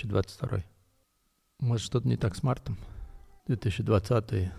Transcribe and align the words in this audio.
2022. 0.00 0.64
Может, 1.60 1.86
что-то 1.86 2.08
не 2.08 2.16
так 2.16 2.34
с 2.34 2.42
мартом? 2.42 2.78
2020, 3.46 4.50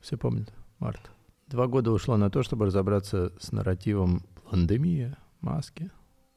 все 0.00 0.16
помнят, 0.16 0.52
март. 0.78 1.10
Два 1.46 1.66
года 1.66 1.92
ушло 1.92 2.16
на 2.16 2.30
то, 2.30 2.42
чтобы 2.42 2.66
разобраться 2.66 3.32
с 3.40 3.52
нарративом 3.52 4.22
пандемия, 4.50 5.16
маски, 5.40 5.90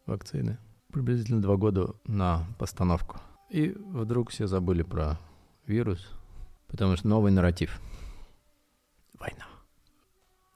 вакцины. 0.05 0.57
Приблизительно 0.91 1.41
два 1.41 1.57
года 1.57 1.95
на 2.05 2.45
постановку. 2.57 3.19
И 3.49 3.69
вдруг 3.69 4.29
все 4.29 4.47
забыли 4.47 4.83
про 4.83 5.19
вирус, 5.65 6.09
потому 6.67 6.95
что 6.95 7.07
новый 7.07 7.31
нарратив. 7.31 7.81
Война. 9.13 9.45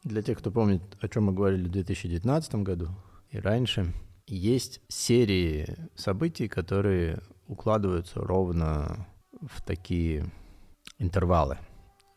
Для 0.03 0.21
тех, 0.21 0.37
кто 0.37 0.51
помнит, 0.51 0.81
о 1.01 1.07
чем 1.07 1.25
мы 1.25 1.33
говорили 1.33 1.67
в 1.67 1.71
2019 1.71 2.55
году 2.55 2.89
и 3.29 3.39
раньше, 3.39 3.93
есть 4.27 4.81
серии 4.87 5.77
событий, 5.95 6.47
которые 6.47 7.21
укладываются 7.47 8.21
ровно 8.21 9.07
в 9.41 9.61
такие 9.61 10.31
интервалы, 10.97 11.57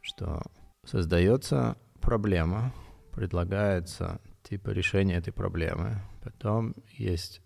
что 0.01 0.43
создается 0.85 1.77
проблема, 2.01 2.73
предлагается 3.13 4.21
типа 4.43 4.71
решение 4.71 5.19
этой 5.19 5.33
проблемы, 5.33 6.03
потом 6.23 6.75
есть 6.91 7.43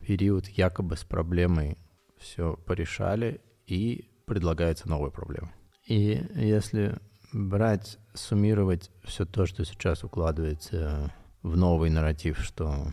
период 0.00 0.48
якобы 0.48 0.96
с 0.96 1.04
проблемой 1.04 1.78
все 2.18 2.56
порешали 2.66 3.40
и 3.66 4.08
предлагается 4.26 4.88
новая 4.88 5.10
проблема. 5.10 5.52
И 5.86 6.24
если 6.34 6.98
брать, 7.32 7.98
суммировать 8.14 8.90
все 9.02 9.26
то, 9.26 9.44
что 9.46 9.64
сейчас 9.64 10.04
укладывается 10.04 11.12
в 11.42 11.56
новый 11.56 11.90
нарратив, 11.90 12.38
что 12.38 12.92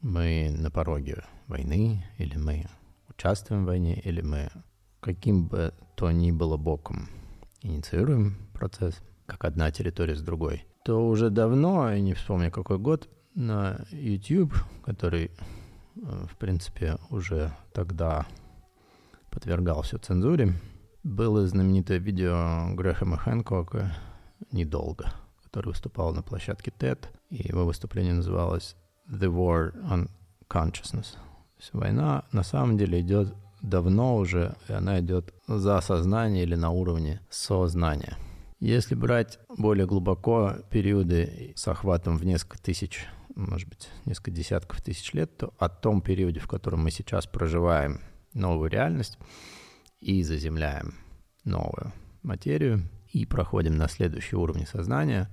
мы 0.00 0.54
на 0.56 0.70
пороге 0.70 1.24
войны, 1.48 2.04
или 2.18 2.36
мы 2.36 2.66
участвуем 3.18 3.64
в 3.64 3.66
войне, 3.66 4.00
или 4.04 4.20
мы 4.20 4.48
каким 5.00 5.48
бы 5.48 5.74
то 5.96 6.12
ни 6.12 6.30
было 6.30 6.56
боком 6.56 7.08
инициируем 7.62 8.36
процесс, 8.54 9.00
как 9.26 9.44
одна 9.44 9.72
территория 9.72 10.14
с 10.14 10.22
другой, 10.22 10.64
то 10.84 11.04
уже 11.06 11.28
давно, 11.28 11.90
я 11.90 12.00
не 12.00 12.14
вспомню 12.14 12.52
какой 12.52 12.78
год, 12.78 13.08
на 13.34 13.84
YouTube, 13.90 14.54
который, 14.84 15.32
э, 15.96 16.26
в 16.30 16.36
принципе, 16.36 16.96
уже 17.10 17.52
тогда 17.72 18.24
подвергался 19.30 19.98
цензуре, 19.98 20.54
было 21.02 21.46
знаменитое 21.46 21.98
видео 21.98 22.72
Грэхэма 22.74 23.16
Хэнкока 23.16 23.96
«Недолго», 24.52 25.12
который 25.42 25.68
выступал 25.68 26.14
на 26.14 26.22
площадке 26.22 26.72
TED, 26.76 27.06
и 27.30 27.48
его 27.48 27.66
выступление 27.66 28.14
называлось 28.14 28.76
«The 29.10 29.28
War 29.28 29.74
on 29.82 30.08
Consciousness». 30.48 31.16
Война 31.72 32.24
на 32.32 32.42
самом 32.42 32.78
деле 32.78 33.00
идет 33.00 33.34
давно 33.62 34.16
уже, 34.16 34.56
и 34.68 34.72
она 34.72 35.00
идет 35.00 35.34
за 35.46 35.80
сознание 35.80 36.44
или 36.44 36.54
на 36.54 36.70
уровне 36.70 37.20
сознания. 37.30 38.16
Если 38.60 38.94
брать 38.94 39.38
более 39.56 39.86
глубоко 39.86 40.54
периоды 40.70 41.52
с 41.56 41.68
охватом 41.68 42.16
в 42.16 42.24
несколько 42.24 42.60
тысяч, 42.60 43.06
может 43.36 43.68
быть, 43.68 43.88
несколько 44.04 44.30
десятков 44.30 44.82
тысяч 44.82 45.12
лет, 45.12 45.36
то 45.36 45.54
о 45.58 45.68
том 45.68 46.02
периоде, 46.02 46.40
в 46.40 46.48
котором 46.48 46.82
мы 46.82 46.90
сейчас 46.90 47.26
проживаем 47.26 48.00
новую 48.34 48.70
реальность 48.70 49.18
и 50.00 50.22
заземляем 50.22 50.94
новую 51.44 51.92
материю 52.22 52.88
и 53.12 53.24
проходим 53.26 53.76
на 53.76 53.88
следующий 53.88 54.36
уровень 54.36 54.66
сознания, 54.66 55.28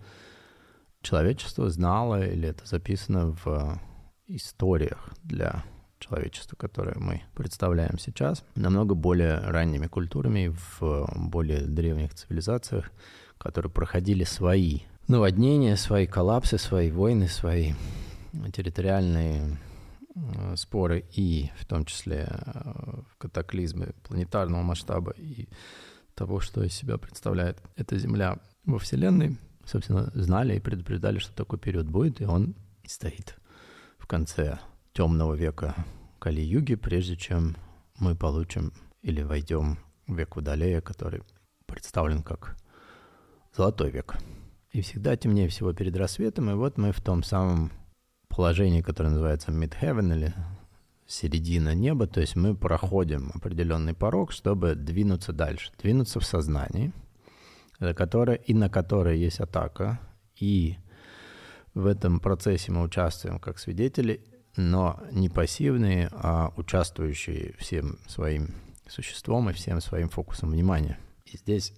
человечество 1.02 1.70
знало, 1.70 2.26
или 2.28 2.50
это 2.50 2.66
записано 2.66 3.36
в 3.44 3.80
историях 4.28 5.10
для 5.24 5.64
человечества, 6.08 6.56
которое 6.56 6.96
мы 6.98 7.24
представляем 7.34 7.98
сейчас, 8.00 8.44
намного 8.56 8.96
более 8.96 9.40
ранними 9.40 9.88
культурами 9.88 10.56
в 10.80 11.08
более 11.16 11.62
древних 11.62 12.14
цивилизациях, 12.14 12.92
которые 13.38 13.72
проходили 13.72 14.24
свои 14.24 14.82
наводнения, 15.08 15.76
свои 15.76 16.06
коллапсы, 16.06 16.58
свои 16.58 16.92
войны, 16.92 17.28
свои 17.28 17.74
территориальные 18.54 19.58
э, 20.16 20.56
споры 20.56 21.06
и 21.14 21.52
в 21.58 21.66
том 21.66 21.86
числе 21.86 22.28
э, 22.30 23.02
катаклизмы 23.18 23.94
планетарного 24.04 24.62
масштаба 24.62 25.14
и 25.18 25.48
того, 26.16 26.40
что 26.40 26.64
из 26.64 26.74
себя 26.74 26.98
представляет 26.98 27.62
эта 27.76 27.98
Земля 27.98 28.40
во 28.66 28.80
Вселенной, 28.80 29.38
собственно, 29.66 30.12
знали 30.14 30.58
и 30.58 30.60
предупреждали, 30.60 31.20
что 31.20 31.36
такой 31.36 31.60
период 31.60 31.88
будет, 31.88 32.22
и 32.22 32.26
он 32.26 32.56
стоит 32.86 33.36
в 33.98 34.08
конце 34.08 34.60
темного 34.96 35.34
века 35.34 35.76
Кали-юги, 36.20 36.76
прежде 36.76 37.18
чем 37.18 37.58
мы 38.00 38.16
получим 38.16 38.72
или 39.02 39.22
войдем 39.22 39.78
в 40.08 40.18
век 40.18 40.38
Водолея, 40.38 40.80
который 40.80 41.22
представлен 41.66 42.24
как 42.24 42.56
золотой 43.56 43.92
век. 43.92 44.16
И 44.72 44.82
всегда 44.82 45.18
темнее 45.18 45.50
всего 45.50 45.74
перед 45.74 45.96
рассветом, 45.98 46.50
и 46.50 46.54
вот 46.54 46.78
мы 46.78 46.94
в 46.94 47.02
том 47.02 47.24
самом 47.24 47.72
положении, 48.30 48.82
которое 48.82 49.10
называется 49.10 49.52
mid-heaven 49.52 50.16
или 50.16 50.34
середина 51.06 51.76
неба, 51.76 52.08
то 52.08 52.22
есть 52.22 52.38
мы 52.38 52.56
проходим 52.56 53.32
определенный 53.34 53.94
порог, 53.94 54.32
чтобы 54.32 54.76
двинуться 54.76 55.34
дальше, 55.34 55.72
двинуться 55.82 56.22
в 56.22 56.26
сознании, 56.26 56.94
за 57.80 57.94
которое, 57.94 58.38
и 58.38 58.54
на 58.54 58.70
которое 58.70 59.16
есть 59.16 59.42
атака, 59.42 60.00
и 60.40 60.78
в 61.74 61.86
этом 61.86 62.22
процессе 62.22 62.72
мы 62.72 62.82
участвуем 62.82 63.40
как 63.40 63.60
свидетели, 63.60 64.24
но 64.58 65.00
не 65.12 65.30
пассивные, 65.30 66.10
а 66.12 66.52
участвующие 66.56 67.56
всем 67.58 68.00
своим 68.08 68.56
существом 68.88 69.50
и 69.50 69.54
всем 69.54 69.82
своим 69.82 70.10
фокусом 70.10 70.52
внимания. 70.52 70.98
И 71.26 71.38
здесь 71.38 71.74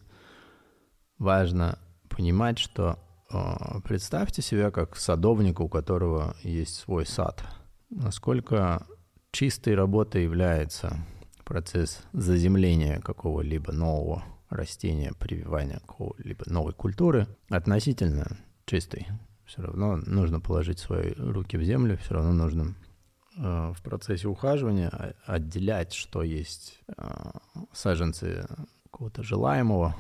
важно 1.18 1.80
понимать, 2.10 2.60
что 2.60 3.00
э, 3.32 3.80
представьте 3.84 4.42
себя 4.42 4.72
как 4.72 4.96
садовника, 4.98 5.62
у 5.62 5.70
которого 5.70 6.36
есть 6.44 6.76
свой 6.76 7.06
сад. 7.06 7.44
Насколько 7.90 8.86
чистой 9.32 9.76
работой 9.76 10.24
является 10.24 10.98
процесс 11.46 12.04
заземления 12.12 13.00
какого-либо 13.00 13.72
нового 13.72 14.24
растения, 14.50 15.14
прививания 15.18 15.80
какого-либо 15.80 16.44
новой 16.48 16.74
культуры 16.74 17.28
относительно 17.50 18.38
чистой. 18.66 19.08
Все 19.47 19.62
равно 19.62 19.96
нужно 19.96 20.41
положить 20.41 20.80
свои 20.80 21.13
руки 21.13 21.58
в 21.58 21.63
землю, 21.63 21.97
все 21.97 22.16
равно 22.16 22.34
нужно 22.34 22.75
э, 23.38 23.74
в 23.74 23.81
процессе 23.81 24.28
ухаживания 24.28 25.16
отделять, 25.25 25.94
что 25.94 26.22
есть 26.22 26.81
э, 26.97 27.31
саженцы 27.72 28.46
какого-то 28.84 29.24
желаемого 29.24 29.96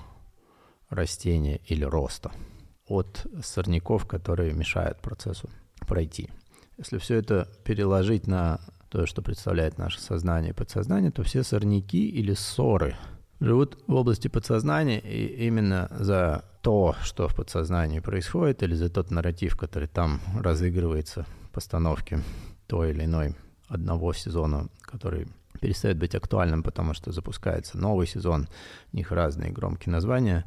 растения 0.89 1.61
или 1.65 1.85
роста 1.85 2.31
от 2.87 3.25
сорняков, 3.41 4.05
которые 4.05 4.53
мешают 4.53 4.99
процессу 4.99 5.49
пройти. 5.87 6.29
Если 6.77 6.97
все 6.97 7.15
это 7.15 7.47
переложить 7.63 8.27
на 8.27 8.59
то, 8.89 9.05
что 9.05 9.21
представляет 9.21 9.77
наше 9.77 10.01
сознание 10.01 10.51
и 10.51 10.55
подсознание, 10.55 11.11
то 11.11 11.23
все 11.23 11.43
сорняки 11.43 12.09
или 12.09 12.33
ссоры 12.33 12.95
живут 13.39 13.77
в 13.87 13.93
области 13.93 14.27
подсознания, 14.27 14.99
и 14.99 15.45
именно 15.45 15.87
за 15.91 16.43
то, 16.67 16.97
что 17.01 17.29
в 17.29 17.33
подсознании 17.33 18.01
происходит, 18.01 18.61
или 18.61 18.75
за 18.75 18.89
тот 18.89 19.09
нарратив, 19.09 19.55
который 19.55 19.87
там 19.87 20.19
разыгрывается 20.37 21.25
в 21.43 21.51
постановке 21.51 22.19
той 22.67 22.89
или 22.89 23.05
иной 23.05 23.35
одного 23.69 24.11
сезона, 24.11 24.67
который 24.81 25.29
перестает 25.61 25.97
быть 25.97 26.13
актуальным, 26.13 26.63
потому 26.63 26.93
что 26.93 27.13
запускается 27.13 27.77
новый 27.77 28.05
сезон, 28.05 28.49
у 28.91 28.97
них 28.97 29.13
разные 29.13 29.49
громкие 29.49 29.93
названия, 29.93 30.43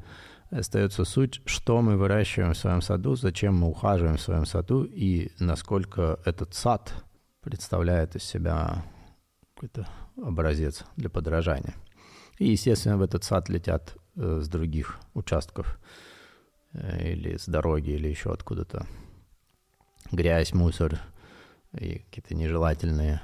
остается 0.50 1.06
суть, 1.06 1.40
что 1.46 1.80
мы 1.80 1.96
выращиваем 1.96 2.52
в 2.52 2.58
своем 2.58 2.82
саду, 2.82 3.16
зачем 3.16 3.56
мы 3.56 3.68
ухаживаем 3.68 4.18
в 4.18 4.20
своем 4.20 4.44
саду 4.44 4.84
и 4.84 5.32
насколько 5.38 6.20
этот 6.26 6.52
сад 6.54 6.92
представляет 7.40 8.14
из 8.14 8.24
себя 8.24 8.84
какой-то 9.54 9.88
образец 10.22 10.84
для 10.96 11.08
подражания. 11.08 11.72
И, 12.38 12.50
естественно, 12.50 12.98
в 12.98 13.02
этот 13.02 13.24
сад 13.24 13.48
летят 13.48 13.96
э, 14.16 14.40
с 14.42 14.48
других 14.48 14.98
участков 15.14 15.78
или 16.74 17.36
с 17.36 17.46
дороги, 17.46 17.90
или 17.90 18.08
еще 18.08 18.32
откуда-то 18.32 18.86
грязь, 20.10 20.52
мусор 20.52 21.00
и 21.72 21.98
какие-то 21.98 22.34
нежелательные 22.34 23.20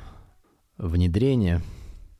внедрения, 0.78 1.62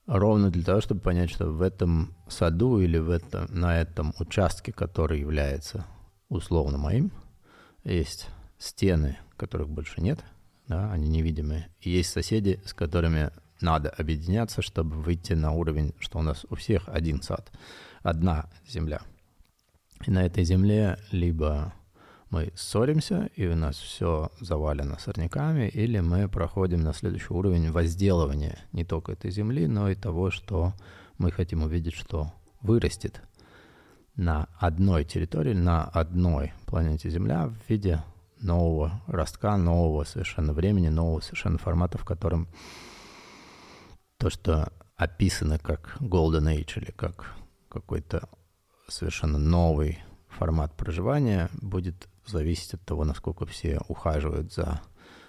ровно 0.06 0.50
для 0.50 0.64
того, 0.64 0.80
чтобы 0.80 1.00
понять, 1.00 1.30
что 1.30 1.46
в 1.50 1.62
этом 1.62 2.16
саду 2.28 2.80
или 2.80 2.98
в 2.98 3.10
этом, 3.10 3.46
на 3.50 3.80
этом 3.80 4.14
участке, 4.18 4.72
который 4.72 5.20
является 5.20 5.86
условно 6.28 6.78
моим, 6.78 7.12
есть 7.84 8.28
стены, 8.58 9.18
которых 9.36 9.68
больше 9.68 10.00
нет, 10.00 10.24
да, 10.66 10.90
они 10.90 11.08
невидимые. 11.08 11.68
И 11.80 11.90
есть 11.90 12.10
соседи, 12.10 12.60
с 12.64 12.74
которыми 12.74 13.30
надо 13.60 13.90
объединяться, 13.90 14.62
чтобы 14.62 14.96
выйти 14.96 15.34
на 15.34 15.52
уровень, 15.52 15.94
что 15.98 16.18
у 16.18 16.22
нас 16.22 16.44
у 16.50 16.56
всех 16.56 16.88
один 16.88 17.22
сад, 17.22 17.50
одна 18.02 18.50
земля. 18.66 19.00
И 20.04 20.10
на 20.10 20.26
этой 20.26 20.44
земле 20.44 20.98
либо 21.10 21.72
мы 22.30 22.52
ссоримся, 22.54 23.30
и 23.36 23.46
у 23.46 23.54
нас 23.54 23.76
все 23.76 24.30
завалено 24.40 24.98
сорняками, 24.98 25.68
или 25.68 26.00
мы 26.00 26.28
проходим 26.28 26.82
на 26.82 26.92
следующий 26.92 27.32
уровень 27.32 27.70
возделывания 27.70 28.58
не 28.72 28.84
только 28.84 29.12
этой 29.12 29.30
земли, 29.30 29.66
но 29.66 29.88
и 29.88 29.94
того, 29.94 30.30
что 30.30 30.74
мы 31.18 31.30
хотим 31.30 31.62
увидеть, 31.62 31.94
что 31.94 32.32
вырастет 32.60 33.22
на 34.16 34.48
одной 34.58 35.04
территории, 35.04 35.52
на 35.52 35.84
одной 35.84 36.52
планете 36.66 37.10
Земля 37.10 37.48
в 37.48 37.70
виде 37.70 38.02
нового 38.40 39.02
ростка, 39.06 39.56
нового 39.56 40.04
совершенно 40.04 40.52
времени, 40.52 40.88
нового 40.88 41.20
совершенно 41.20 41.58
формата, 41.58 41.98
в 41.98 42.04
котором 42.04 42.48
то, 44.18 44.30
что 44.30 44.72
описано 44.96 45.58
как 45.58 45.96
Golden 46.00 46.54
Age 46.54 46.82
или 46.82 46.90
как 46.90 47.34
какой-то 47.68 48.28
совершенно 48.88 49.38
новый 49.38 49.98
формат 50.28 50.74
проживания, 50.74 51.50
будет 51.60 52.08
зависеть 52.26 52.74
от 52.74 52.82
того, 52.82 53.04
насколько 53.04 53.46
все 53.46 53.80
ухаживают 53.88 54.52
за 54.52 54.80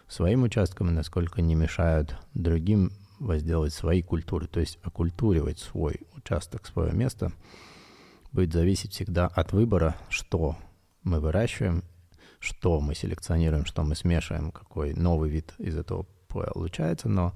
своим 0.08 0.44
участком 0.44 0.90
и 0.90 0.94
насколько 0.94 1.42
не 1.42 1.56
мешают 1.56 2.16
другим 2.34 2.92
возделать 3.20 3.74
свои 3.74 4.02
культуры, 4.02 4.48
то 4.48 4.60
есть 4.60 4.80
окультуривать 4.84 5.60
свой 5.60 6.02
участок, 6.16 6.68
свое 6.68 6.94
место, 6.94 7.32
будет 8.32 8.54
зависеть 8.54 8.94
всегда 8.94 9.28
от 9.28 9.54
выбора, 9.54 9.96
что 10.10 10.56
мы 11.04 11.20
выращиваем, 11.20 11.84
что 12.40 12.80
мы 12.80 12.96
селекционируем, 12.96 13.66
что 13.66 13.84
мы 13.84 13.96
смешиваем, 13.96 14.52
какой 14.52 14.94
новый 14.94 15.30
вид 15.30 15.54
из 15.58 15.78
этого 15.78 16.06
получается, 16.28 17.10
но 17.10 17.34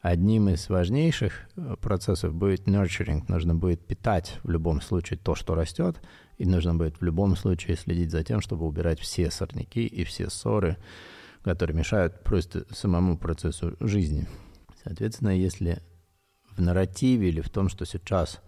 одним 0.00 0.48
из 0.48 0.68
важнейших 0.68 1.48
э, 1.56 1.76
процессов 1.80 2.34
будет 2.34 2.66
nurturing. 2.68 3.24
Нужно 3.28 3.54
будет 3.54 3.86
питать 3.86 4.38
в 4.42 4.50
любом 4.50 4.80
случае 4.80 5.18
то, 5.18 5.34
что 5.34 5.54
растет, 5.54 6.00
и 6.38 6.46
нужно 6.46 6.74
будет 6.74 7.00
в 7.00 7.04
любом 7.04 7.36
случае 7.36 7.76
следить 7.76 8.10
за 8.10 8.22
тем, 8.22 8.40
чтобы 8.40 8.66
убирать 8.66 9.00
все 9.00 9.30
сорняки 9.30 9.86
и 9.86 10.04
все 10.04 10.30
ссоры, 10.30 10.76
которые 11.42 11.76
мешают 11.76 12.22
просто 12.22 12.66
самому 12.74 13.16
процессу 13.18 13.76
жизни. 13.80 14.26
Соответственно, 14.84 15.30
если 15.30 15.82
в 16.56 16.60
нарративе 16.60 17.28
или 17.28 17.40
в 17.40 17.50
том, 17.50 17.68
что 17.68 17.84
сейчас 17.84 18.40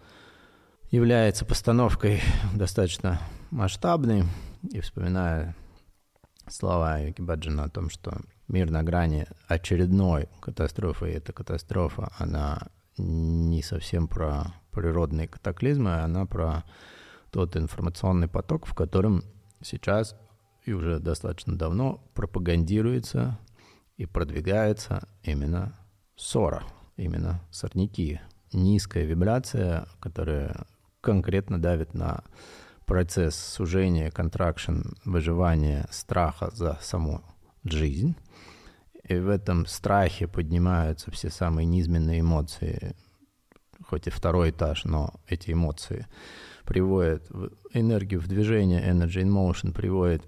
является 0.91 1.45
постановкой 1.45 2.21
достаточно 2.55 3.21
масштабной, 3.51 4.25
и 4.73 4.81
вспоминая 4.81 5.55
слова 6.49 6.99
Юкибаджина 6.99 7.65
о 7.65 7.69
том, 7.69 7.91
что 7.91 8.21
мир 8.49 8.71
на 8.71 8.83
грани 8.83 9.27
очередной 9.47 10.29
катастрофы, 10.41 11.11
и 11.11 11.15
эта 11.15 11.33
катастрофа, 11.33 12.11
она 12.19 12.69
не 12.97 13.63
совсем 13.63 14.09
про 14.09 14.55
природные 14.73 15.29
катаклизмы, 15.29 16.01
она 16.01 16.27
про 16.27 16.65
тот 17.31 17.57
информационный 17.57 18.29
поток, 18.29 18.67
в 18.67 18.75
котором 18.75 19.23
сейчас 19.63 20.17
и 20.65 20.73
уже 20.73 20.99
достаточно 20.99 21.57
давно 21.57 22.03
пропагандируется 22.15 23.39
и 23.97 24.07
продвигается 24.07 25.09
именно 25.23 25.79
ссора, 26.17 26.63
именно 26.97 27.41
сорняки. 27.51 28.21
Низкая 28.53 29.05
вибрация, 29.05 29.87
которая 30.01 30.67
конкретно 31.01 31.61
давит 31.61 31.95
на 31.95 32.25
процесс 32.87 33.37
сужения, 33.37 34.11
контракшн, 34.11 34.81
выживания, 35.05 35.87
страха 35.91 36.51
за 36.53 36.79
саму 36.81 37.23
жизнь. 37.65 38.17
И 39.09 39.15
в 39.15 39.29
этом 39.29 39.67
страхе 39.67 40.29
поднимаются 40.29 41.11
все 41.11 41.31
самые 41.31 41.67
низменные 41.67 42.21
эмоции, 42.21 42.95
хоть 43.87 44.07
и 44.07 44.11
второй 44.11 44.51
этаж, 44.51 44.85
но 44.85 45.15
эти 45.27 45.53
эмоции 45.53 46.07
приводят 46.65 47.27
энергию 47.73 48.21
в 48.21 48.29
движение, 48.29 48.83
energy 48.83 49.23
in 49.23 49.31
motion 49.31 49.73
приводит 49.73 50.23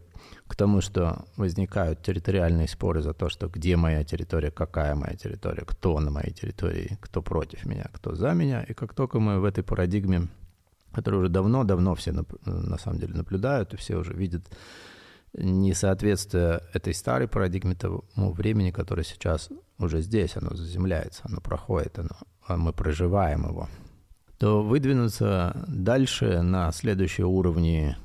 к 0.46 0.56
тому, 0.56 0.80
что 0.80 1.26
возникают 1.36 2.02
территориальные 2.02 2.68
споры 2.68 3.02
за 3.02 3.12
то, 3.12 3.28
что 3.28 3.48
где 3.48 3.76
моя 3.76 4.02
территория, 4.04 4.50
какая 4.50 4.94
моя 4.94 5.14
территория, 5.14 5.64
кто 5.66 6.00
на 6.00 6.10
моей 6.10 6.32
территории, 6.32 6.98
кто 7.00 7.22
против 7.22 7.66
меня, 7.66 7.90
кто 7.92 8.14
за 8.14 8.32
меня. 8.32 8.62
И 8.62 8.72
как 8.72 8.94
только 8.94 9.20
мы 9.20 9.40
в 9.40 9.44
этой 9.44 9.62
парадигме, 9.62 10.28
которую 10.92 11.22
уже 11.22 11.30
давно-давно 11.30 11.94
все 11.94 12.12
на, 12.12 12.78
самом 12.78 12.98
деле 12.98 13.14
наблюдают, 13.14 13.74
и 13.74 13.76
все 13.76 13.96
уже 13.96 14.12
видят 14.14 14.50
несоответствие 15.32 16.62
этой 16.72 16.94
старой 16.94 17.28
парадигме 17.28 17.74
тому 17.74 18.02
времени, 18.32 18.70
которое 18.70 19.04
сейчас 19.04 19.48
уже 19.78 20.00
здесь, 20.02 20.36
оно 20.36 20.54
заземляется, 20.54 21.22
оно 21.24 21.40
проходит, 21.40 21.98
оно, 21.98 22.16
а 22.46 22.56
мы 22.56 22.72
проживаем 22.72 23.46
его, 23.46 23.68
то 24.38 24.62
выдвинуться 24.62 25.64
дальше 25.68 26.42
на 26.42 26.72
следующие 26.72 27.26
уровни 27.26 27.96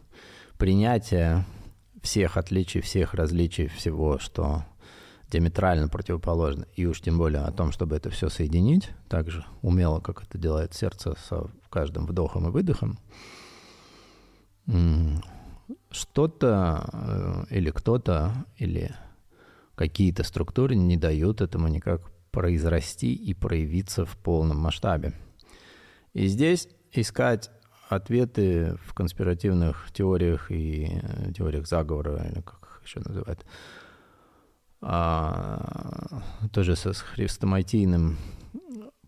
принятия 0.57 1.45
всех 2.01 2.37
отличий, 2.37 2.81
всех 2.81 3.13
различий, 3.13 3.67
всего, 3.67 4.19
что 4.19 4.63
диаметрально 5.31 5.87
противоположно, 5.87 6.67
и 6.75 6.85
уж 6.85 7.01
тем 7.01 7.17
более 7.17 7.41
о 7.41 7.51
том, 7.51 7.71
чтобы 7.71 7.95
это 7.95 8.09
все 8.09 8.29
соединить, 8.29 8.91
так 9.09 9.31
же 9.31 9.43
умело, 9.61 9.99
как 9.99 10.23
это 10.23 10.37
делает 10.37 10.73
сердце 10.73 11.15
со 11.27 11.49
каждым 11.69 12.05
вдохом 12.05 12.47
и 12.47 12.51
выдохом, 12.51 12.99
что-то 15.91 17.45
э, 17.49 17.55
или 17.55 17.69
кто-то, 17.71 18.45
или 18.57 18.95
какие-то 19.75 20.23
структуры 20.23 20.75
не 20.75 20.97
дают 20.97 21.41
этому 21.41 21.67
никак 21.67 22.01
произрасти 22.31 23.13
и 23.13 23.33
проявиться 23.33 24.05
в 24.05 24.17
полном 24.17 24.57
масштабе. 24.57 25.13
И 26.13 26.27
здесь 26.27 26.67
искать 26.91 27.49
ответы 27.89 28.77
в 28.85 28.93
конспиративных 28.93 29.91
теориях 29.91 30.51
и 30.51 30.99
э, 31.01 31.33
теориях 31.33 31.67
заговора, 31.67 32.25
или 32.25 32.41
как 32.41 32.81
еще 32.83 32.99
называют, 32.99 33.45
а, 34.81 36.21
тоже 36.51 36.75
со 36.75 36.93
хрестоматийным 36.93 38.17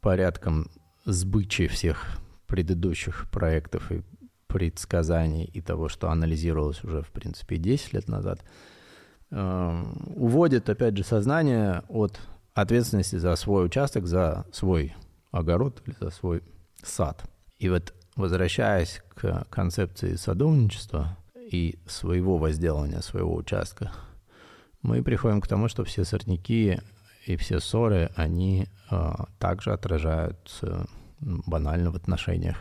порядком 0.01 0.69
сбычи 1.05 1.67
всех 1.67 2.19
предыдущих 2.47 3.29
проектов 3.29 3.91
и 3.91 4.01
предсказаний 4.47 5.45
и 5.45 5.61
того, 5.61 5.89
что 5.89 6.09
анализировалось 6.09 6.83
уже, 6.83 7.01
в 7.01 7.09
принципе, 7.09 7.57
10 7.57 7.93
лет 7.93 8.07
назад, 8.07 8.39
э, 9.31 9.83
уводит, 10.15 10.69
опять 10.69 10.97
же, 10.97 11.03
сознание 11.03 11.83
от 11.89 12.19
ответственности 12.53 13.17
за 13.17 13.35
свой 13.35 13.65
участок, 13.65 14.07
за 14.07 14.45
свой 14.51 14.95
огород 15.31 15.81
или 15.85 15.95
за 15.99 16.09
свой 16.09 16.41
сад. 16.81 17.23
И 17.59 17.69
вот 17.69 17.93
возвращаясь 18.15 19.01
к 19.15 19.45
концепции 19.49 20.15
садовничества 20.15 21.17
и 21.35 21.77
своего 21.85 22.37
возделывания 22.37 23.01
своего 23.01 23.35
участка, 23.35 23.91
мы 24.81 25.03
приходим 25.03 25.41
к 25.41 25.47
тому, 25.47 25.67
что 25.67 25.83
все 25.83 26.03
сорняки 26.03 26.79
и 27.25 27.35
все 27.35 27.59
ссоры, 27.59 28.09
они 28.15 28.67
э, 28.89 29.13
также 29.39 29.73
отражаются 29.73 30.87
банально 31.19 31.91
в 31.91 31.95
отношениях 31.95 32.57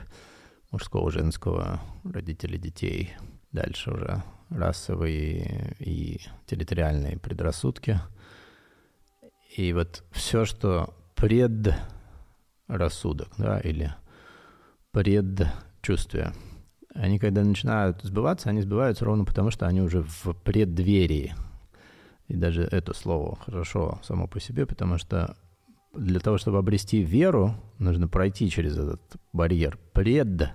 мужского, 0.71 1.11
женского, 1.11 1.81
родителей 2.05 2.59
детей. 2.59 3.15
Дальше 3.53 3.91
уже 3.91 4.23
расовые 4.51 5.77
и 5.79 6.21
территориальные 6.47 7.19
предрассудки. 7.19 8.01
И 9.57 9.73
вот 9.73 10.05
все, 10.11 10.45
что 10.45 10.95
предрассудок, 11.15 13.29
да, 13.39 13.59
или 13.61 13.95
предчувствие, 14.93 16.33
они 16.95 17.19
когда 17.19 17.43
начинают 17.43 18.03
сбываться, 18.03 18.51
они 18.51 18.63
сбываются 18.63 19.05
ровно 19.05 19.25
потому, 19.25 19.51
что 19.51 19.67
они 19.67 19.81
уже 19.81 20.03
в 20.03 20.35
преддверии. 20.45 21.35
И 22.29 22.35
даже 22.35 22.63
это 22.63 22.93
слово 22.93 23.37
хорошо 23.37 24.01
само 24.03 24.27
по 24.27 24.41
себе, 24.41 24.67
потому 24.67 24.99
что 24.99 25.37
для 25.95 26.21
того, 26.21 26.39
чтобы 26.39 26.59
обрести 26.59 27.03
веру, 27.03 27.55
нужно 27.79 28.09
пройти 28.09 28.51
через 28.51 28.77
этот 28.77 29.01
барьер. 29.33 29.79
Пред 29.93 30.51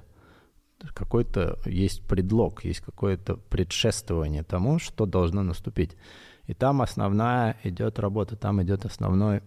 какой-то 0.93 1.59
есть 1.65 2.01
предлог, 2.07 2.63
есть 2.65 2.79
какое-то 2.79 3.35
предшествование 3.38 4.43
тому, 4.43 4.79
что 4.79 5.05
должно 5.05 5.43
наступить. 5.43 5.95
И 6.47 6.53
там 6.53 6.81
основная 6.81 7.57
идет 7.63 8.00
работа, 8.00 8.35
там 8.35 8.61
идет 8.63 8.85
основной 8.85 9.41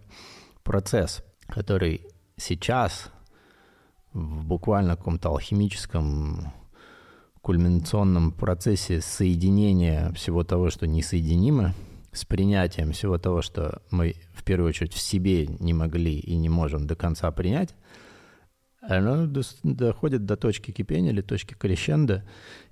процесс, 0.63 1.25
который 1.49 2.07
сейчас 2.37 3.11
в 4.13 4.45
буквально 4.45 4.97
каком-то 4.97 5.31
алхимическом 5.31 6.53
кульминационном 7.41 8.33
процессе 8.33 9.01
соединения 9.01 10.13
всего 10.13 10.45
того, 10.45 10.71
что 10.71 10.87
несоединимо, 10.87 11.75
с 12.15 12.25
принятием 12.25 12.93
всего 12.93 13.19
того, 13.19 13.43
что 13.43 13.83
мы 13.91 14.15
в 14.33 14.45
первую 14.45 14.69
очередь 14.69 14.93
в 14.93 15.01
себе 15.01 15.47
не 15.47 15.75
могли 15.75 16.19
и 16.19 16.37
не 16.37 16.49
можем 16.49 16.87
до 16.87 16.97
конца 16.97 17.31
принять, 17.31 17.75
оно 18.81 19.27
доходит 19.63 20.27
до 20.27 20.37
точки 20.37 20.71
кипения 20.71 21.11
или 21.11 21.23
точки 21.23 21.55
крещенда, 21.55 22.25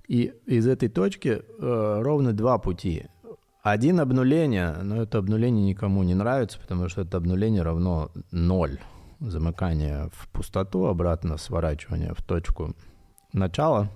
и 0.07 0.33
из 0.47 0.67
этой 0.67 0.89
точки 0.89 1.43
э, 1.43 2.01
ровно 2.03 2.33
два 2.33 2.59
пути. 2.59 3.07
Один 3.63 4.01
обнуление, 4.01 4.77
но 4.83 5.03
это 5.03 5.19
обнуление 5.19 5.65
никому 5.65 6.03
не 6.03 6.15
нравится, 6.15 6.59
потому 6.61 6.89
что 6.89 7.03
это 7.03 7.17
обнуление 7.17 7.63
равно 7.63 8.11
ноль. 8.31 8.79
замыкание 9.21 10.11
в 10.13 10.29
пустоту, 10.31 10.87
обратно 10.87 11.37
сворачивание 11.37 12.13
в 12.13 12.23
точку 12.23 12.75
начала. 13.33 13.89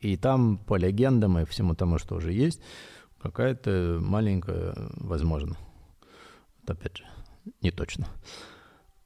И 0.00 0.16
там 0.16 0.58
по 0.58 0.76
легендам 0.76 1.38
и 1.38 1.44
всему 1.44 1.74
тому, 1.74 1.98
что 1.98 2.14
уже 2.14 2.32
есть, 2.32 2.60
какая-то 3.20 3.98
маленькая, 4.00 4.74
возможно, 4.96 5.56
вот 6.60 6.70
опять 6.70 6.98
же, 6.98 7.04
не 7.62 7.70
точно, 7.70 8.06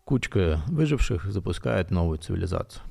кучка 0.05 0.63
выживших 0.69 1.25
запускает 1.27 1.91
новую 1.91 2.19
цивилизацию. 2.19 2.83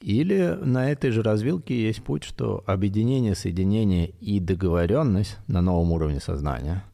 Или 0.00 0.56
на 0.62 0.90
этой 0.90 1.10
же 1.10 1.22
развилке 1.22 1.80
есть 1.80 2.04
путь, 2.04 2.22
что 2.22 2.62
объединение, 2.66 3.34
соединение 3.34 4.10
и 4.20 4.38
договоренность 4.38 5.38
на 5.48 5.60
новом 5.60 5.92
уровне 5.92 6.20
сознания 6.20 6.84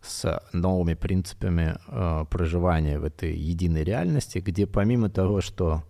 с 0.00 0.40
новыми 0.52 0.94
принципами 0.94 1.76
э, 1.88 2.24
проживания 2.30 3.00
в 3.00 3.04
этой 3.04 3.36
единой 3.36 3.82
реальности, 3.82 4.38
где 4.38 4.66
помимо 4.66 5.10
того, 5.10 5.40
что 5.40 5.82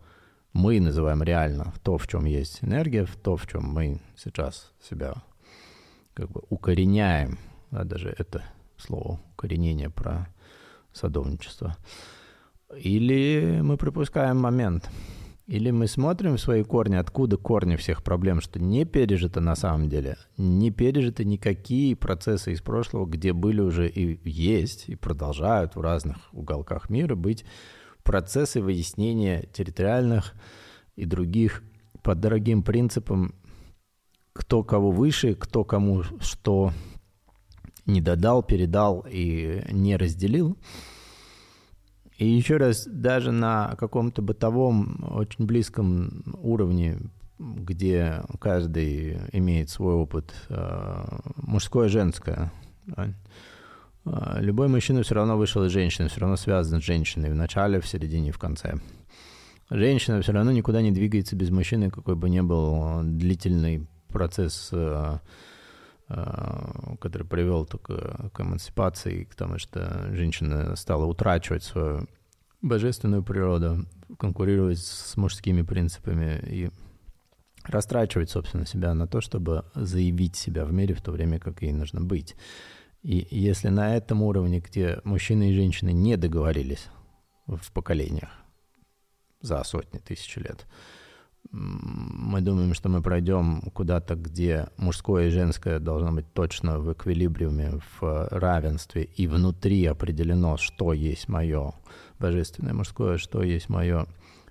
мы 0.55 0.81
называем 0.81 1.23
реально 1.23 1.75
то, 1.83 1.99
в 1.99 2.09
чем 2.09 2.25
есть 2.25 2.65
энергия, 2.65 3.07
то, 3.23 3.37
в 3.37 3.47
чем 3.47 3.65
мы 3.65 4.01
сейчас 4.17 4.73
себя 4.81 5.15
как 6.17 6.31
бы 6.31 6.43
укореняем, 6.49 7.39
да, 7.71 7.85
даже 7.85 8.13
это 8.19 8.43
слово 8.77 9.21
укоренение 9.35 9.91
про 9.91 10.29
садовничество, 10.93 11.77
или 12.77 13.61
мы 13.63 13.77
пропускаем 13.77 14.39
момент– 14.39 14.91
или 15.47 15.71
мы 15.71 15.87
смотрим 15.87 16.37
в 16.37 16.41
свои 16.41 16.65
корни, 16.65 16.97
откуда 16.97 17.37
корни 17.37 17.77
всех 17.77 18.03
проблем, 18.03 18.41
что 18.41 18.59
не 18.59 18.85
пережито 18.85 19.41
на 19.41 19.55
самом 19.55 19.89
деле, 19.89 20.17
не 20.37 20.73
пережиты 20.73 21.25
никакие 21.25 21.95
процессы 21.95 22.53
из 22.53 22.61
прошлого, 22.61 23.07
где 23.07 23.33
были 23.33 23.61
уже 23.61 23.89
и 23.89 24.19
есть, 24.29 24.89
и 24.89 24.97
продолжают 24.97 25.77
в 25.77 25.81
разных 25.81 26.17
уголках 26.33 26.91
мира 26.91 27.15
быть 27.15 27.45
процессы 28.03 28.61
выяснения 28.61 29.45
территориальных 29.53 30.35
и 30.97 31.05
других 31.05 31.63
по 32.03 32.17
дорогим 32.17 32.65
принципам, 32.65 33.33
кто 34.37 34.63
кого 34.63 34.91
выше, 34.91 35.35
кто 35.35 35.65
кому 35.65 36.03
что 36.21 36.73
не 37.87 38.01
додал, 38.01 38.43
передал 38.43 39.07
и 39.09 39.63
не 39.71 39.97
разделил– 39.97 40.57
и 42.19 42.27
еще 42.27 42.57
раз, 42.57 42.87
даже 42.87 43.31
на 43.31 43.75
каком-то 43.79 44.23
бытовом, 44.23 45.07
очень 45.11 45.45
близком 45.45 46.25
уровне, 46.41 46.99
где 47.39 48.23
каждый 48.41 49.19
имеет 49.33 49.69
свой 49.69 49.95
опыт, 49.95 50.33
э, 50.49 51.05
мужское, 51.37 51.89
женское, 51.89 52.51
э, 52.97 53.11
любой 54.41 54.69
мужчина 54.69 55.03
все 55.03 55.15
равно 55.15 55.37
вышел 55.37 55.63
из 55.65 55.73
женщины, 55.73 56.09
все 56.09 56.21
равно 56.21 56.37
связан 56.37 56.81
с 56.81 56.85
женщиной 56.85 57.31
в 57.31 57.35
начале, 57.35 57.81
в 57.81 57.87
середине, 57.87 58.33
в 58.33 58.39
конце. 58.39 58.77
Женщина 59.69 60.23
все 60.23 60.33
равно 60.33 60.53
никуда 60.53 60.81
не 60.81 60.93
двигается 60.93 61.37
без 61.37 61.51
мужчины, 61.51 61.91
какой 61.91 62.15
бы 62.15 62.31
ни 62.31 62.41
был 62.41 63.01
длительный 63.03 63.87
процесс 64.09 64.71
э, 64.73 65.19
Э, 66.09 66.95
который 67.01 67.27
привел 67.27 67.67
только 67.67 68.31
к 68.33 68.41
эмансипации, 68.41 69.25
к 69.25 69.35
тому, 69.35 69.59
что 69.59 70.15
женщина 70.15 70.77
стала 70.77 71.05
утрачивать 71.05 71.65
свою 71.65 72.07
божественную 72.63 73.25
природу, 73.25 73.87
конкурировать 74.17 74.79
с 74.79 75.17
мужскими 75.17 75.63
принципами 75.63 76.41
и 76.47 76.71
растрачивать, 77.65 78.31
собственно, 78.31 78.67
себя 78.67 78.95
на 78.95 79.09
то, 79.09 79.21
чтобы 79.21 79.65
заявить 79.75 80.37
себя 80.37 80.65
в 80.65 80.73
мире 80.73 80.95
в 80.95 81.03
то 81.03 81.11
время, 81.11 81.41
как 81.41 81.63
ей 81.63 81.73
нужно 81.73 82.01
быть. 82.01 82.37
И 83.03 83.27
если 83.29 83.69
на 83.69 83.97
этом 83.97 84.23
уровне, 84.23 84.61
где 84.61 85.01
мужчины 85.03 85.51
и 85.51 85.55
женщины 85.55 85.93
не 85.93 86.17
договорились 86.17 86.87
в 87.49 87.73
поколениях 87.73 88.31
за 89.41 89.63
сотни 89.65 89.99
тысяч 89.99 90.37
лет, 90.37 90.67
мы 91.51 92.41
думаем, 92.41 92.75
что 92.75 92.89
мы 92.89 93.03
пройдем 93.03 93.61
куда-то, 93.73 94.15
где 94.15 94.69
мужское 94.77 95.27
и 95.27 95.31
женское 95.31 95.79
должно 95.79 96.13
быть 96.13 96.33
точно 96.33 96.79
в 96.79 96.93
эквилибриуме, 96.93 97.81
в 98.01 98.29
равенстве, 98.31 99.05
и 99.05 99.27
внутри 99.27 99.87
определено, 99.87 100.57
что 100.57 100.93
есть 100.93 101.29
мое 101.29 101.73
божественное 102.19 102.75
мужское, 102.75 103.19
что 103.19 103.43
есть 103.43 103.69
мое 103.69 104.07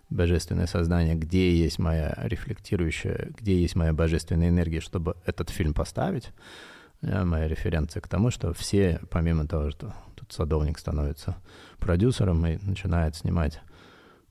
божественное 0.09 0.67
сознание, 0.67 1.15
где 1.15 1.55
есть 1.55 1.79
моя 1.79 2.13
рефлектирующая, 2.17 3.29
где 3.37 3.59
есть 3.59 3.75
моя 3.75 3.93
божественная 3.93 4.49
энергия, 4.49 4.79
чтобы 4.79 5.15
этот 5.25 5.49
фильм 5.49 5.73
поставить. 5.73 6.31
Моя 7.01 7.47
референция 7.47 8.01
к 8.01 8.07
тому, 8.07 8.31
что 8.31 8.53
все, 8.53 8.99
помимо 9.11 9.47
того, 9.47 9.69
что 9.69 9.93
тут 10.15 10.31
садовник 10.31 10.79
становится 10.79 11.35
продюсером 11.77 12.45
и 12.47 12.57
начинает 12.65 13.15
снимать 13.15 13.61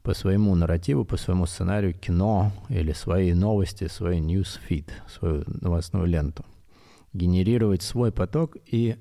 по 0.04 0.12
своему 0.12 0.54
нарративу, 0.54 1.06
по 1.06 1.16
своему 1.16 1.46
сценарию 1.46 1.94
кино 1.94 2.52
или 2.68 2.92
свои 2.92 3.32
новости, 3.32 3.88
свой 3.88 4.18
newsfeed, 4.18 4.90
свою 5.08 5.44
новостную 5.46 6.04
ленту. 6.06 6.44
Генерировать 7.14 7.82
свой 7.82 8.12
поток 8.12 8.58
и 8.66 8.96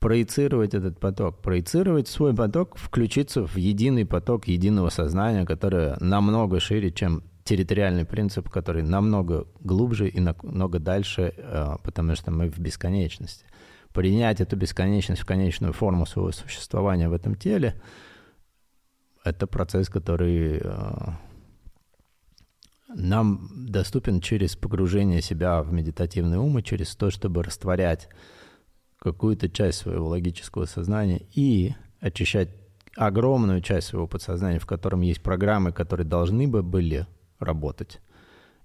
проецировать 0.00 0.74
этот 0.74 0.98
поток. 0.98 1.40
Проецировать 1.40 2.08
свой 2.08 2.34
поток, 2.34 2.76
включиться 2.76 3.46
в 3.46 3.56
единый 3.56 4.04
поток 4.04 4.48
единого 4.48 4.88
сознания, 4.88 5.46
которое 5.46 5.96
намного 6.00 6.58
шире, 6.58 6.90
чем 6.90 7.22
территориальный 7.44 8.04
принцип, 8.04 8.50
который 8.50 8.82
намного 8.82 9.46
глубже 9.60 10.08
и 10.08 10.18
намного 10.18 10.80
дальше, 10.80 11.32
э, 11.36 11.76
потому 11.84 12.16
что 12.16 12.32
мы 12.32 12.50
в 12.50 12.58
бесконечности. 12.58 13.44
Принять 13.92 14.40
эту 14.40 14.56
бесконечность 14.56 15.22
в 15.22 15.26
конечную 15.26 15.72
форму 15.72 16.06
своего 16.06 16.32
существования 16.32 17.08
в 17.08 17.12
этом 17.12 17.36
теле— 17.36 17.76
это 19.24 19.46
процесс, 19.46 19.88
который 19.88 20.60
э, 20.62 21.10
нам 22.88 23.48
доступен 23.72 24.20
через 24.20 24.54
погружение 24.54 25.22
себя 25.22 25.62
в 25.62 25.72
медитативный 25.72 26.38
ум 26.38 26.58
и 26.58 26.62
через 26.62 26.94
то, 26.94 27.10
чтобы 27.10 27.42
растворять 27.42 28.08
какую-то 28.98 29.48
часть 29.48 29.78
своего 29.78 30.08
логического 30.08 30.66
сознания 30.66 31.22
и 31.32 31.74
очищать 32.00 32.50
огромную 32.96 33.60
часть 33.62 33.88
своего 33.88 34.06
подсознания, 34.06 34.58
в 34.58 34.66
котором 34.66 35.00
есть 35.00 35.22
программы, 35.22 35.72
которые 35.72 36.06
должны 36.06 36.46
бы 36.46 36.62
были 36.62 37.06
работать, 37.38 38.00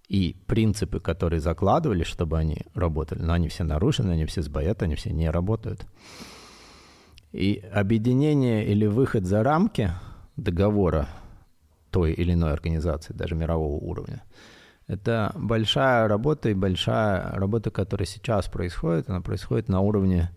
и 0.07 0.35
принципы, 0.45 0.99
которые 0.99 1.39
закладывали, 1.39 2.03
чтобы 2.03 2.37
они 2.37 2.65
работали, 2.73 3.21
но 3.21 3.33
они 3.33 3.47
все 3.47 3.63
нарушены, 3.63 4.11
они 4.11 4.25
все 4.25 4.41
сбоят, 4.41 4.83
они 4.83 4.95
все 4.95 5.11
не 5.11 5.29
работают. 5.29 5.85
И 7.31 7.63
объединение 7.71 8.67
или 8.67 8.87
выход 8.87 9.25
за 9.25 9.41
рамки– 9.41 9.91
договора 10.39 11.07
той 11.91 12.13
или 12.13 12.33
иной 12.33 12.53
организации, 12.53 13.13
даже 13.13 13.35
мирового 13.35 13.77
уровня. 13.83 14.23
Это 14.87 15.31
большая 15.35 16.07
работа 16.07 16.49
и 16.49 16.53
большая 16.53 17.31
работа, 17.31 17.69
которая 17.69 18.07
сейчас 18.07 18.47
происходит, 18.47 19.09
она 19.09 19.21
происходит 19.21 19.69
на 19.69 19.81
уровне 19.81 20.31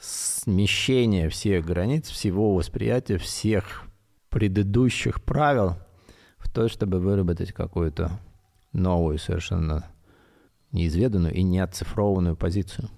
смещения 0.00 1.28
всех 1.28 1.64
границ, 1.64 2.08
всего 2.08 2.54
восприятия, 2.54 3.18
всех 3.18 3.82
предыдущих 4.28 5.22
правил 5.22 5.76
в 6.38 6.50
то, 6.50 6.68
чтобы 6.68 6.98
выработать 6.98 7.52
какую-то 7.52 8.20
новую, 8.72 9.18
совершенно 9.18 9.86
неизведанную 10.72 11.34
и 11.34 11.42
неоцифрованную 11.42 12.36
позицию. 12.36 12.88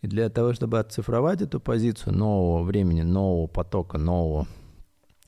И 0.00 0.06
для 0.06 0.28
того, 0.30 0.52
чтобы 0.52 0.78
оцифровать 0.78 1.42
эту 1.42 1.60
позицию 1.60 2.14
нового 2.14 2.62
времени, 2.62 3.02
нового 3.02 3.46
потока, 3.46 3.98
нового 3.98 4.46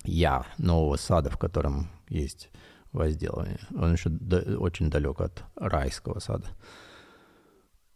я 0.05 0.47
нового 0.59 0.97
сада, 0.97 1.31
в 1.31 1.39
котором 1.39 1.89
есть 2.09 2.51
возделывание. 2.93 3.61
Он 3.77 3.93
еще 3.93 4.09
до, 4.11 4.59
очень 4.59 4.91
далек 4.91 5.21
от 5.21 5.45
райского 5.57 6.19
сада. 6.19 6.47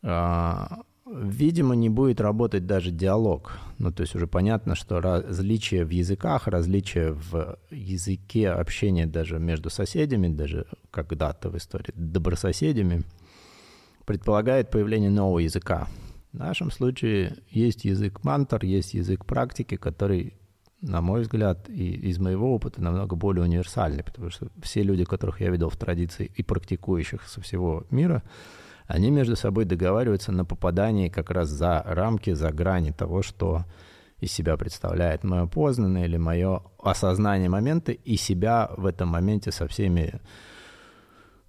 А, 0.02 0.82
видимо, 1.06 1.75
не 1.75 1.88
будет 1.88 2.20
работать 2.20 2.66
даже 2.66 2.90
диалог. 2.90 3.58
Ну, 3.78 3.90
то 3.90 4.02
есть 4.02 4.14
уже 4.14 4.26
понятно, 4.26 4.75
что 4.75 5.00
различия 5.00 5.84
в 5.84 5.90
языках, 5.90 6.46
различия 6.46 7.12
в 7.12 7.58
языке 7.70 8.50
общения 8.50 9.06
даже 9.06 9.38
между 9.38 9.70
соседями, 9.70 10.28
даже 10.28 10.66
когда-то 10.90 11.50
в 11.50 11.56
истории 11.56 11.92
добрососедями, 11.94 13.02
предполагает 14.04 14.70
появление 14.70 15.11
нового 15.11 15.40
языка. 15.40 15.88
В 16.32 16.38
нашем 16.38 16.70
случае 16.70 17.37
есть 17.49 17.84
язык 17.84 18.23
мантр, 18.25 18.64
есть 18.64 18.94
язык 18.94 19.25
практики, 19.25 19.76
который 19.76 20.34
на 20.84 21.00
мой 21.00 21.22
взгляд, 21.22 21.68
и 21.68 21.92
из 22.10 22.18
моего 22.18 22.54
опыта 22.54 22.82
намного 22.82 23.16
более 23.16 23.42
универсальный, 23.42 24.04
потому 24.04 24.30
что 24.30 24.48
все 24.62 24.82
люди, 24.82 25.04
которых 25.04 25.40
я 25.40 25.50
видел 25.50 25.70
в 25.70 25.76
традиции 25.76 26.30
и 26.34 26.42
практикующих 26.42 27.22
со 27.26 27.40
всего 27.40 27.86
мира, 27.90 28.22
они 28.86 29.10
между 29.10 29.34
собой 29.34 29.64
договариваются 29.64 30.30
на 30.30 30.44
попадании 30.44 31.08
как 31.08 31.30
раз 31.30 31.48
за 31.48 31.82
рамки, 31.86 32.32
за 32.34 32.52
грани 32.52 32.90
того, 32.90 33.22
что 33.22 33.64
из 34.20 34.32
себя 34.32 34.56
представляет 34.56 35.24
мое 35.24 35.46
познанное 35.46 36.04
или 36.04 36.18
мое 36.18 36.62
осознание 36.82 37.48
момента 37.48 37.92
и 37.92 38.16
себя 38.16 38.70
в 38.76 38.86
этом 38.86 39.08
моменте 39.08 39.52
со 39.52 39.66
всеми 39.66 40.20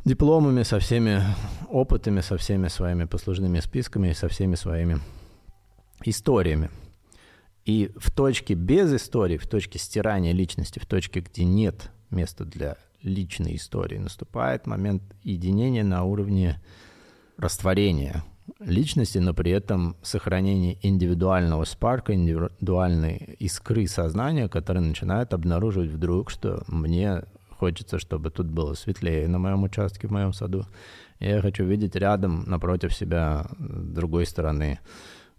дипломами, 0.06 0.64
со 0.64 0.80
всеми 0.80 1.22
опытами, 1.70 2.22
со 2.22 2.38
всеми 2.38 2.70
своими 2.70 3.06
послужными 3.06 3.60
списками 3.60 4.10
и 4.10 4.14
со 4.14 4.30
всеми 4.30 4.56
своими 4.56 5.00
историями. 6.04 6.70
И 7.66 7.92
в 7.98 8.12
точке 8.12 8.54
без 8.54 8.94
истории, 8.94 9.38
в 9.38 9.48
точке 9.48 9.80
стирания 9.80 10.34
личности, 10.34 10.80
в 10.80 10.86
точке, 10.86 11.22
где 11.22 11.44
нет 11.44 11.92
места 12.12 12.46
для 12.46 12.78
личной 13.02 13.56
истории, 13.56 13.98
наступает 13.98 14.68
момент 14.68 15.02
единения 15.24 15.84
на 15.84 16.04
уровне 16.04 16.62
растворения 17.38 18.24
личности, 18.60 19.18
но 19.18 19.34
при 19.34 19.52
этом 19.52 19.96
сохранение 20.04 20.78
индивидуального 20.84 21.64
спарка, 21.66 22.14
индивидуальной 22.14 23.36
искры 23.40 23.88
сознания, 23.88 24.48
которая 24.48 24.84
начинает 24.84 25.34
обнаруживать 25.34 25.90
вдруг, 25.90 26.30
что 26.30 26.64
мне 26.68 27.24
хочется, 27.50 27.98
чтобы 27.98 28.30
тут 28.30 28.48
было 28.48 28.76
светлее 28.76 29.28
на 29.28 29.40
моем 29.40 29.64
участке, 29.64 30.08
в 30.08 30.12
моем 30.12 30.34
саду. 30.34 30.66
Я 31.20 31.42
хочу 31.42 31.64
видеть 31.64 31.96
рядом, 31.96 32.44
напротив 32.48 32.94
себя, 32.94 33.48
другой 33.58 34.28
стороны, 34.28 34.80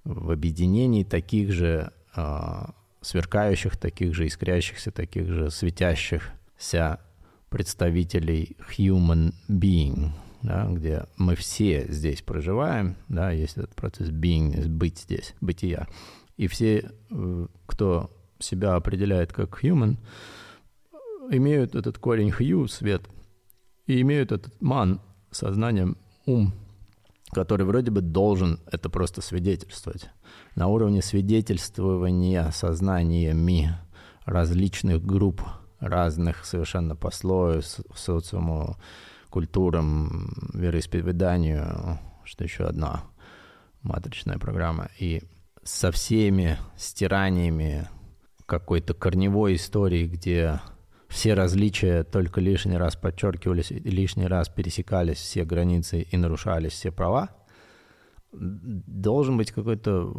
в 0.05 0.31
объединении 0.31 1.05
таких 1.05 1.53
же 1.53 1.93
сверкающих, 3.01 3.77
таких 3.77 4.15
же 4.15 4.27
искрящихся, 4.27 4.91
таких 4.91 5.29
же 5.29 5.51
светящихся 5.51 7.01
представителей 7.49 8.57
human 8.77 9.33
being, 9.49 10.11
да, 10.43 10.67
где 10.67 11.07
мы 11.17 11.37
все 11.37 11.87
здесь 11.89 12.23
проживаем, 12.23 12.97
да, 13.09 13.31
есть 13.31 13.57
этот 13.57 13.75
процесс 13.75 14.11
being, 14.11 14.67
быть 14.69 14.99
здесь, 14.99 15.35
бытия. 15.41 15.87
И 16.37 16.49
все, 16.49 16.91
э, 17.11 17.47
кто 17.67 18.11
себя 18.39 18.75
определяет 18.75 19.33
как 19.33 19.63
human, 19.63 19.97
имеют 21.31 21.75
этот 21.75 21.99
корень 21.99 22.31
хью, 22.31 22.69
свет, 22.69 23.09
и 23.87 24.01
имеют 24.01 24.33
этот 24.33 24.61
ман, 24.61 25.01
сознанием, 25.31 25.97
ум, 26.27 26.53
который 27.33 27.67
вроде 27.67 27.91
бы 27.91 28.01
должен 28.01 28.61
это 28.71 28.89
просто 28.89 29.21
свидетельствовать. 29.21 30.11
На 30.55 30.69
уровне 30.69 31.03
свидетельствования 31.03 32.51
сознаниями 32.51 33.77
различных 34.25 35.05
групп, 35.05 35.43
разных 35.81 36.45
совершенно 36.45 36.97
по 36.97 37.11
слою, 37.11 37.63
социуму, 37.95 38.77
культурам, 39.31 40.51
вероисповеданию, 40.55 41.99
что 42.25 42.45
еще 42.45 42.65
одна 42.65 43.05
матричная 43.83 44.39
программа. 44.39 44.89
И 44.99 45.23
со 45.63 45.91
всеми 45.91 46.59
стираниями 46.77 47.89
какой-то 48.47 48.95
корневой 48.95 49.57
истории, 49.57 50.07
где 50.07 50.61
все 51.09 51.35
различия 51.35 52.03
только 52.05 52.41
лишний 52.41 52.77
раз 52.77 52.97
подчеркивались, 52.97 53.71
лишний 53.71 54.27
раз 54.27 54.49
пересекались 54.49 55.19
все 55.19 55.45
границы 55.45 56.03
и 56.03 56.17
нарушались 56.17 56.73
все 56.73 56.91
права, 56.91 57.31
должен 58.33 59.37
быть 59.37 59.53
какое-то 59.53 60.13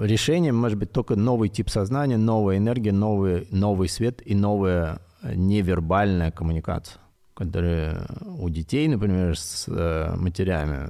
решение, 0.00 0.52
может 0.52 0.78
быть, 0.78 0.92
только 0.92 1.16
новый 1.16 1.48
тип 1.48 1.70
сознания, 1.70 2.16
новая 2.16 2.58
энергия, 2.58 2.92
новый, 2.92 3.46
новый 3.50 3.88
свет 3.88 4.20
и 4.24 4.34
новая 4.34 5.00
невербальная 5.22 6.30
коммуникация, 6.30 7.00
которая 7.34 8.06
у 8.38 8.48
детей, 8.50 8.88
например, 8.88 9.38
с 9.38 9.66
э, 9.68 10.14
матерями, 10.16 10.88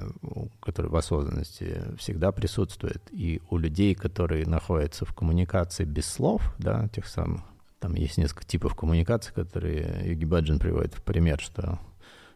которые 0.61 0.91
в 0.91 0.95
осознанности 0.95 1.83
всегда 1.97 2.31
присутствует, 2.31 3.01
и 3.11 3.41
у 3.49 3.57
людей, 3.57 3.93
которые 3.93 4.45
находятся 4.45 5.05
в 5.05 5.13
коммуникации 5.13 5.85
без 5.85 6.05
слов, 6.05 6.53
да, 6.57 6.87
тех 6.89 7.07
самых 7.07 7.41
там 7.81 7.95
есть 7.95 8.17
несколько 8.17 8.45
типов 8.45 8.75
коммуникации, 8.75 9.33
которые 9.33 10.11
Юги 10.11 10.25
Баджин 10.25 10.59
приводит 10.59 10.93
в 10.93 11.01
пример, 11.01 11.39
что 11.39 11.79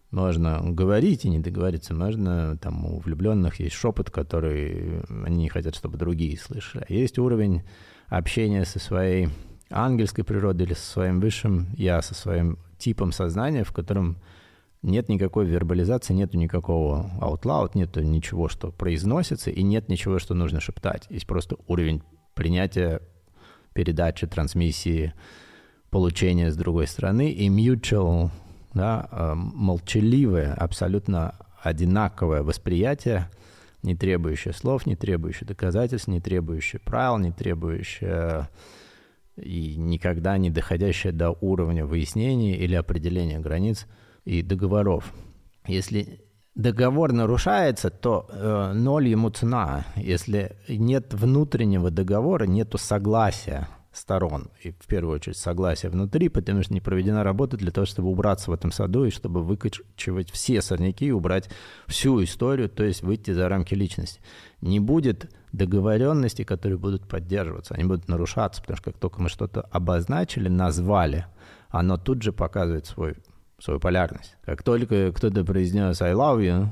можно 0.10 0.60
говорить 0.64 1.24
и 1.24 1.30
не 1.30 1.40
договориться, 1.40 1.94
можно, 1.94 2.58
там, 2.58 2.86
у 2.86 3.00
влюбленных 3.00 3.60
есть 3.60 3.76
шепот, 3.76 4.10
который 4.10 5.04
они 5.24 5.44
не 5.44 5.50
хотят, 5.50 5.76
чтобы 5.76 5.98
другие 5.98 6.38
слышали. 6.38 6.86
А 6.90 6.92
есть 6.92 7.20
уровень 7.20 7.64
общения 8.08 8.66
со 8.66 8.80
своей 8.80 9.30
ангельской 9.70 10.24
природой 10.24 10.66
или 10.66 10.74
со 10.74 10.86
своим 10.86 11.20
высшим 11.20 11.68
я, 11.76 12.02
со 12.02 12.16
своим 12.16 12.58
типом 12.80 13.12
сознания, 13.12 13.64
в 13.64 13.72
котором 13.72 14.18
нет 14.82 15.10
никакой 15.10 15.46
вербализации, 15.46 16.14
нет 16.14 16.34
никакого 16.34 17.12
out 17.20 17.44
loud, 17.44 17.72
нет 17.76 17.96
ничего, 17.98 18.50
что 18.50 18.72
произносится, 18.72 19.52
и 19.52 19.62
нет 19.62 19.90
ничего, 19.90 20.18
что 20.18 20.34
нужно 20.34 20.60
шептать. 20.60 21.06
Есть 21.10 21.28
просто 21.28 21.58
уровень 21.68 22.02
принятия 22.34 23.02
передачи, 23.76 24.26
трансмиссии, 24.26 25.14
получения 25.92 26.50
с 26.50 26.56
другой 26.56 26.88
стороны, 26.88 27.30
и 27.30 27.50
mutual, 27.50 28.32
да, 28.74 29.08
э, 29.12 29.34
молчаливое, 29.36 30.54
абсолютно 30.54 31.36
одинаковое 31.62 32.42
восприятие, 32.42 33.30
не 33.84 33.96
требующее 33.96 34.54
слов, 34.54 34.86
не 34.86 34.96
требующее 34.96 35.46
доказательств, 35.46 36.08
не 36.08 36.22
требующее 36.22 36.80
правил, 36.80 37.18
не 37.18 37.32
требующее 37.32 38.50
и 39.36 39.76
никогда 39.76 40.38
не 40.38 40.50
доходящее 40.50 41.12
до 41.12 41.32
уровня 41.32 41.86
выяснения 41.86 42.58
или 42.58 42.76
определения 42.76 43.40
границ 43.40 43.88
и 44.24 44.42
договоров. 44.42 45.14
Если 45.68 46.25
договор 46.56 47.12
нарушается, 47.12 47.90
то 47.90 48.28
э, 48.30 48.72
ноль 48.74 49.08
ему 49.08 49.30
цена. 49.30 49.86
Если 49.96 50.56
нет 50.68 51.14
внутреннего 51.14 51.92
договора, 51.92 52.46
нету 52.46 52.78
согласия 52.78 53.68
сторон, 53.92 54.50
и 54.62 54.72
в 54.72 54.88
первую 54.88 55.16
очередь 55.16 55.38
согласия 55.38 55.90
внутри, 55.90 56.28
потому 56.28 56.64
что 56.64 56.74
не 56.74 56.82
проведена 56.82 57.24
работа 57.24 57.56
для 57.56 57.72
того, 57.72 57.86
чтобы 57.86 58.10
убраться 58.10 58.52
в 58.52 58.54
этом 58.54 58.72
саду 58.72 59.06
и 59.06 59.12
чтобы 59.12 59.42
выкачивать 59.42 60.32
все 60.32 60.62
сорняки 60.62 61.06
и 61.06 61.12
убрать 61.12 61.50
всю 61.88 62.22
историю, 62.24 62.70
то 62.70 62.84
есть 62.84 63.04
выйти 63.04 63.32
за 63.32 63.48
рамки 63.48 63.74
личности. 63.74 64.20
Не 64.60 64.82
будет 64.82 65.32
договоренности, 65.54 66.44
которые 66.44 66.78
будут 66.78 67.08
поддерживаться, 67.08 67.76
они 67.76 67.86
будут 67.86 68.10
нарушаться, 68.10 68.62
потому 68.62 68.78
что 68.78 68.92
как 68.92 69.00
только 69.00 69.22
мы 69.22 69.30
что-то 69.30 69.62
обозначили, 69.62 70.50
назвали, 70.50 71.28
оно 71.70 71.98
тут 71.98 72.22
же 72.22 72.34
показывает 72.34 72.86
свой 72.86 73.16
свою 73.60 73.80
полярность. 73.80 74.36
Как 74.44 74.64
только 74.64 75.12
кто-то 75.12 75.44
произнес 75.44 76.02
«I 76.02 76.14
love 76.14 76.42
you», 76.42 76.68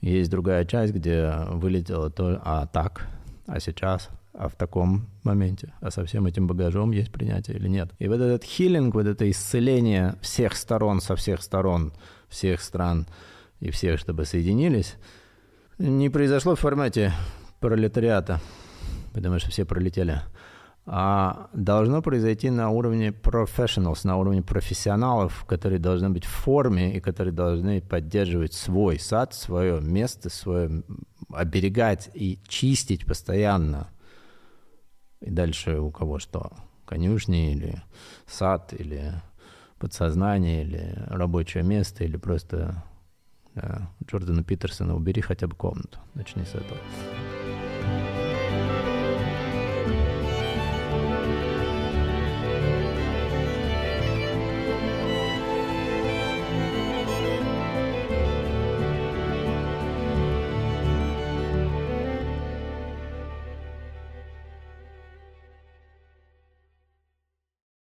есть 0.00 0.30
другая 0.30 0.64
часть, 0.64 0.92
где 0.92 1.32
вылетело 1.48 2.10
то 2.10 2.40
«а 2.44 2.66
так», 2.66 3.06
«а 3.46 3.60
сейчас», 3.60 4.08
а 4.32 4.48
в 4.48 4.54
таком 4.54 5.06
моменте, 5.24 5.74
а 5.80 5.90
со 5.90 6.04
всем 6.04 6.26
этим 6.26 6.46
багажом 6.46 6.90
есть 6.90 7.12
принятие 7.12 7.56
или 7.56 7.68
нет. 7.68 7.90
И 7.98 8.08
вот 8.08 8.16
этот 8.20 8.44
хилинг, 8.44 8.94
вот 8.94 9.06
это 9.06 9.30
исцеление 9.30 10.16
всех 10.22 10.56
сторон, 10.56 11.00
со 11.00 11.16
всех 11.16 11.42
сторон, 11.42 11.92
всех 12.28 12.62
стран 12.62 13.06
и 13.60 13.70
всех, 13.70 13.98
чтобы 13.98 14.24
соединились, 14.24 14.96
не 15.78 16.08
произошло 16.08 16.54
в 16.54 16.60
формате 16.60 17.12
пролетариата, 17.60 18.40
потому 19.12 19.38
что 19.38 19.50
все 19.50 19.64
пролетели, 19.64 20.22
а 20.84 21.48
должно 21.52 22.02
произойти 22.02 22.50
на 22.50 22.70
уровне 22.70 23.10
professionals, 23.10 24.00
на 24.04 24.16
уровне 24.16 24.42
профессионалов, 24.42 25.44
которые 25.46 25.78
должны 25.78 26.10
быть 26.10 26.24
в 26.24 26.30
форме 26.30 26.96
и 26.96 27.00
которые 27.00 27.32
должны 27.32 27.80
поддерживать 27.80 28.52
свой 28.52 28.98
сад, 28.98 29.32
свое 29.34 29.80
место, 29.80 30.28
свое 30.28 30.82
оберегать 31.32 32.10
и 32.14 32.40
чистить 32.48 33.06
постоянно. 33.06 33.88
И 35.20 35.30
дальше 35.30 35.78
у 35.78 35.90
кого 35.90 36.18
что, 36.18 36.50
конюшни 36.84 37.52
или 37.52 37.82
сад, 38.26 38.74
или 38.76 39.12
подсознание, 39.78 40.62
или 40.64 41.04
рабочее 41.06 41.62
место, 41.62 42.02
или 42.02 42.16
просто 42.16 42.82
да, 43.54 43.90
Джордана 44.04 44.42
Питерсона 44.42 44.96
убери 44.96 45.20
хотя 45.20 45.46
бы 45.46 45.54
комнату. 45.54 45.98
Начни 46.14 46.44
с 46.44 46.54
этого. 46.54 46.78